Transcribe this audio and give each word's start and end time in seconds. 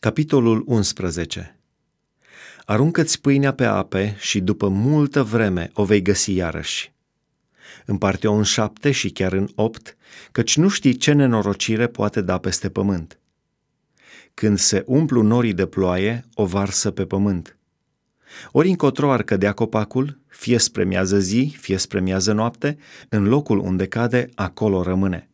Capitolul 0.00 0.62
11 0.66 1.58
Aruncă-ți 2.64 3.20
pâinea 3.20 3.52
pe 3.52 3.64
ape 3.64 4.16
și 4.18 4.40
după 4.40 4.68
multă 4.68 5.22
vreme 5.22 5.70
o 5.74 5.84
vei 5.84 6.02
găsi 6.02 6.34
iarăși. 6.34 6.92
Împarte-o 7.86 8.32
în 8.32 8.42
șapte 8.42 8.90
și 8.90 9.10
chiar 9.10 9.32
în 9.32 9.48
opt, 9.54 9.96
căci 10.32 10.56
nu 10.56 10.68
știi 10.68 10.96
ce 10.96 11.12
nenorocire 11.12 11.86
poate 11.86 12.20
da 12.20 12.38
peste 12.38 12.70
pământ. 12.70 13.18
Când 14.34 14.58
se 14.58 14.82
umplu 14.86 15.22
norii 15.22 15.54
de 15.54 15.66
ploaie, 15.66 16.24
o 16.34 16.44
varsă 16.44 16.90
pe 16.90 17.06
pământ. 17.06 17.56
Ori 18.52 18.68
încotro 18.68 19.12
ar 19.12 19.22
cădea 19.22 19.52
copacul, 19.52 20.20
fie 20.26 20.58
spre 20.58 20.84
miază 20.84 21.18
zi, 21.18 21.56
fie 21.60 21.76
spre 21.76 22.00
miază 22.00 22.32
noapte, 22.32 22.78
în 23.08 23.28
locul 23.28 23.58
unde 23.58 23.86
cade, 23.86 24.28
acolo 24.34 24.82
rămâne. 24.82 25.28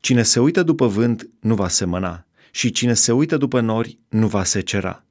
Cine 0.00 0.22
se 0.22 0.40
uită 0.40 0.62
după 0.62 0.86
vânt 0.86 1.28
nu 1.40 1.54
va 1.54 1.68
semăna, 1.68 2.24
și 2.50 2.70
cine 2.70 2.94
se 2.94 3.12
uită 3.12 3.36
după 3.36 3.60
nori 3.60 3.98
nu 4.08 4.26
va 4.26 4.44
secera. 4.44 5.04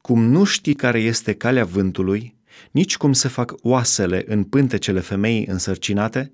Cum 0.00 0.24
nu 0.24 0.44
știi 0.44 0.74
care 0.74 1.00
este 1.00 1.34
calea 1.34 1.64
vântului, 1.64 2.36
nici 2.70 2.96
cum 2.96 3.12
se 3.12 3.28
fac 3.28 3.54
oasele 3.62 4.24
în 4.26 4.44
pântecele 4.44 5.00
femeii 5.00 5.46
însărcinate, 5.46 6.32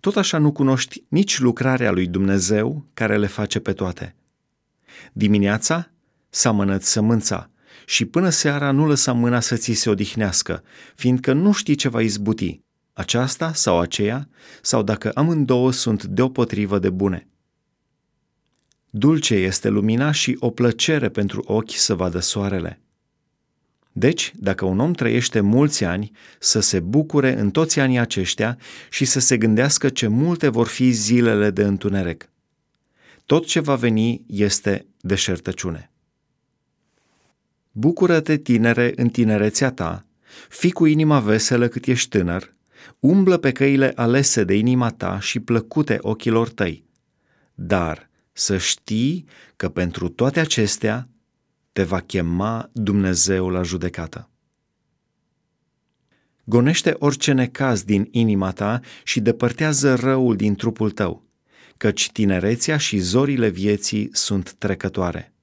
tot 0.00 0.16
așa 0.16 0.38
nu 0.38 0.52
cunoști 0.52 1.04
nici 1.08 1.38
lucrarea 1.38 1.90
lui 1.90 2.06
Dumnezeu 2.06 2.86
care 2.94 3.18
le 3.18 3.26
face 3.26 3.60
pe 3.60 3.72
toate. 3.72 4.16
Dimineața 5.12 5.90
samănăți 6.28 6.90
sămânța 6.90 7.50
și 7.86 8.04
până 8.04 8.28
seara 8.28 8.70
nu 8.70 8.86
lăsa 8.86 9.12
mâna 9.12 9.40
să 9.40 9.56
ți 9.56 9.72
se 9.72 9.90
odihnească, 9.90 10.62
fiindcă 10.94 11.32
nu 11.32 11.52
știi 11.52 11.74
ce 11.74 11.88
va 11.88 12.00
izbuti, 12.00 12.60
aceasta 12.92 13.52
sau 13.52 13.80
aceea, 13.80 14.28
sau 14.62 14.82
dacă 14.82 15.10
amândouă 15.14 15.72
sunt 15.72 16.04
deopotrivă 16.04 16.78
de 16.78 16.90
bune. 16.90 17.28
Dulce 18.96 19.34
este 19.34 19.68
lumina 19.68 20.10
și 20.10 20.36
o 20.38 20.50
plăcere 20.50 21.08
pentru 21.08 21.42
ochi 21.46 21.70
să 21.70 21.94
vadă 21.94 22.18
soarele. 22.18 22.80
Deci, 23.92 24.32
dacă 24.36 24.64
un 24.64 24.78
om 24.78 24.92
trăiește 24.92 25.40
mulți 25.40 25.84
ani, 25.84 26.10
să 26.38 26.60
se 26.60 26.80
bucure 26.80 27.38
în 27.38 27.50
toți 27.50 27.80
anii 27.80 27.98
aceștia 27.98 28.58
și 28.90 29.04
să 29.04 29.20
se 29.20 29.36
gândească 29.36 29.88
ce 29.88 30.06
multe 30.06 30.48
vor 30.48 30.66
fi 30.66 30.90
zilele 30.90 31.50
de 31.50 31.62
întuneric. 31.62 32.30
Tot 33.26 33.46
ce 33.46 33.60
va 33.60 33.74
veni 33.74 34.24
este 34.26 34.86
deșertăciune. 35.00 35.90
Bucură-te, 37.72 38.36
tinere, 38.36 38.92
în 38.96 39.08
tinerețea 39.08 39.70
ta, 39.70 40.06
fi 40.48 40.70
cu 40.70 40.86
inima 40.86 41.20
veselă 41.20 41.68
cât 41.68 41.86
ești 41.86 42.08
tânăr, 42.08 42.54
umblă 43.00 43.36
pe 43.36 43.52
căile 43.52 43.92
alese 43.94 44.44
de 44.44 44.54
inima 44.54 44.90
ta 44.90 45.20
și 45.20 45.40
plăcute 45.40 45.98
ochilor 46.00 46.48
tăi. 46.48 46.84
Dar 47.54 48.12
să 48.36 48.58
știi 48.58 49.24
că 49.56 49.68
pentru 49.68 50.08
toate 50.08 50.40
acestea 50.40 51.08
te 51.72 51.82
va 51.82 52.00
chema 52.00 52.70
Dumnezeu 52.72 53.48
la 53.48 53.62
judecată. 53.62 54.28
Gonește 56.44 56.94
orice 56.98 57.32
necaz 57.32 57.82
din 57.82 58.08
inima 58.10 58.52
ta 58.52 58.80
și 59.04 59.20
depărtează 59.20 59.94
răul 59.94 60.36
din 60.36 60.54
trupul 60.54 60.90
tău, 60.90 61.24
căci 61.76 62.10
tinerețea 62.12 62.76
și 62.76 62.98
zorile 62.98 63.48
vieții 63.48 64.08
sunt 64.12 64.52
trecătoare. 64.52 65.33